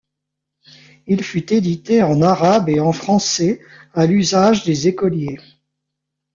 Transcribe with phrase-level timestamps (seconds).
[1.05, 3.61] Il fut édité en arabe et en français,
[3.93, 5.37] à l'usage des écoliers.